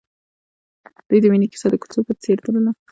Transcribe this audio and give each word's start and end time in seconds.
د 0.95 0.99
دوی 1.09 1.19
د 1.21 1.25
مینې 1.31 1.47
کیسه 1.51 1.67
د 1.69 1.75
کوڅه 1.81 1.99
په 2.07 2.13
څېر 2.21 2.37
تلله. 2.45 2.71